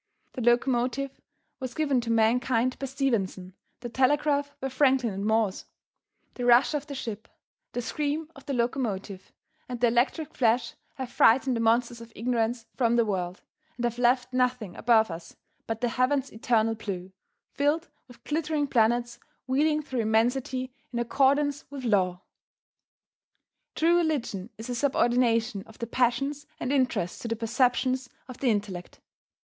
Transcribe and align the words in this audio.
The 0.33 0.41
locomotive 0.41 1.21
was 1.59 1.75
given 1.75 2.01
to 2.01 2.09
mankind 2.11 2.79
by 2.79 2.87
Stephenson; 2.87 3.53
the 3.81 3.89
telegraph 3.89 4.59
by 4.59 4.69
Franklin 4.69 5.13
and 5.13 5.27
Morse. 5.27 5.65
The 6.33 6.43
rush 6.43 6.73
of 6.73 6.87
the 6.87 6.95
ship, 6.95 7.27
the 7.73 7.83
scream 7.83 8.27
of 8.35 8.47
the 8.47 8.53
locomotive, 8.55 9.31
and 9.69 9.79
the 9.79 9.89
electric 9.89 10.33
flash 10.33 10.73
have 10.95 11.11
frightened 11.11 11.55
the 11.55 11.59
monsters 11.61 12.01
of 12.01 12.11
ignorance 12.15 12.65
from 12.75 12.95
the 12.95 13.05
world, 13.05 13.43
and 13.77 13.83
have 13.85 13.99
left 13.99 14.33
nothing 14.33 14.75
above 14.75 15.11
us 15.11 15.35
but 15.67 15.81
the 15.81 15.89
heaven's 15.89 16.31
eternal 16.33 16.73
blue, 16.73 17.11
filled 17.51 17.87
with 18.07 18.23
glittering 18.23 18.65
planets 18.65 19.19
wheeling 19.45 19.83
through 19.83 19.99
immensity 20.01 20.73
in 20.91 20.97
accordance 20.97 21.63
with 21.69 21.83
Law. 21.83 22.23
True 23.75 23.97
religion 23.97 24.49
is 24.57 24.67
a 24.67 24.73
subordination 24.73 25.61
of 25.67 25.77
the 25.77 25.85
passions 25.85 26.47
and 26.59 26.73
interests 26.73 27.19
to 27.19 27.27
the 27.27 27.35
perceptions 27.35 28.09
of 28.27 28.39
the 28.39 28.49
intellect. 28.49 28.99